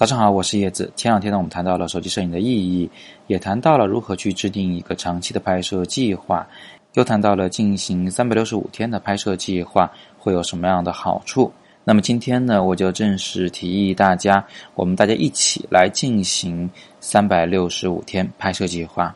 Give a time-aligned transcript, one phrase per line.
[0.00, 0.90] 早上好，我是叶子。
[0.96, 2.90] 前两天呢，我们谈到了手机摄影的意义，
[3.26, 6.48] 也谈到了如何去制定一个长期的拍摄计划，
[6.94, 11.52] 又谈到了进行三百六十五天的拍摄计划会有什么样的好处。
[11.84, 14.42] 那么今天呢，我就正式提议大家，
[14.74, 16.70] 我们大家一起来进行
[17.00, 19.14] 三百六十五天拍摄计划。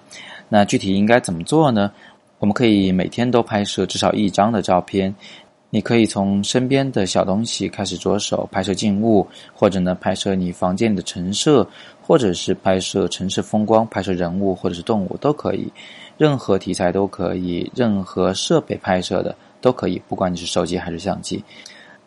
[0.51, 1.91] 那具体应该怎么做呢？
[2.41, 5.15] 我们可以每天都拍摄至少一张的照片。
[5.75, 11.69] 你可以从身边的小东西开始着手拍摄静物，或者呢拍摄你房间里的陈设，
[12.01, 15.69] 或者是拍摄城市风光、拍摄人物或者是动物都可以，
[16.17, 21.43] 任何题材都可以，任何设备拍摄的都可以，不管你是手机还是相机。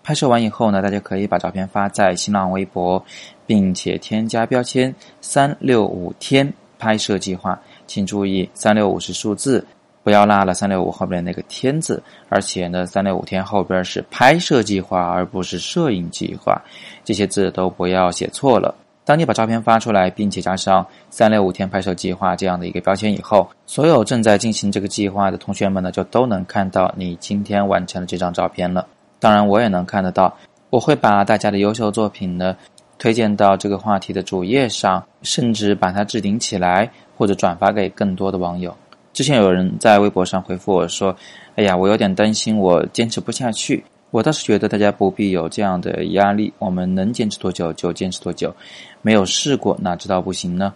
[0.02, 3.04] 拍摄完以后呢，大家可以把照片发在新浪微博，
[3.46, 9.68] 并且添加标签“三六五天拍摄计划”，请注意“三六五”是数字。
[10.08, 16.62] 不要落了三六五后边那个天字，而且呢，三六五天后边是拍摄计划，而不是摄影计划，
[17.04, 18.74] 这些字都不要写错了。
[19.04, 28.88] 当你把照片发出来，并且加上三六五天拍摄计划这样的一个标签以后，所有正在进行这个计划的同学们呢，就都能看到你今天完成了这张照片了。
[29.20, 30.34] 当然，我也能看得到，
[30.70, 32.56] 我会把大家的优秀作品呢
[32.98, 38.74] 推荐到这个话题的主页上，甚至把它置顶起来，或者转发给更多的网友。
[39.18, 41.18] 之前有人在微博上回复我说
[41.58, 48.56] ：“哎呀，我有点担心，我坚持不下去。”我倒是觉得大家不必有这样的压力，我们能坚持多久就坚持多久，
[49.02, 50.72] 没有试过哪知道不行呢？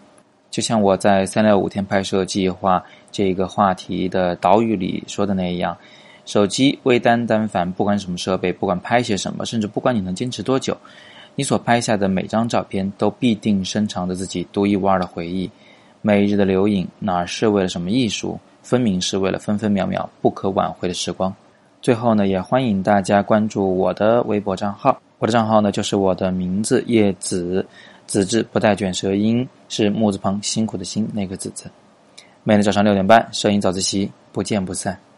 [0.50, 5.78] 就像我在三六五天拍摄计划这个话题的导语里说的那样，
[6.26, 10.76] 手机微单单反，不管什么设备，不管拍些什么，甚至不管你能坚持多久，
[11.36, 15.48] 你所拍下的每张照片都必定深藏着自己独一无二的回忆。
[16.02, 18.40] 每日的留影，哪是为了什么艺术？
[18.64, 21.34] 分明是为了分分秒秒不可挽回的时光。
[21.82, 25.00] 最后呢，也欢迎大家关注我的微博账号。
[25.20, 27.66] 我的账号呢，就是我的名字叶子，
[28.08, 31.70] 子字不带卷舌音，是木字旁辛苦的辛那个子字。
[32.44, 35.11] 每天早上六点半，摄影早自习，不见不散。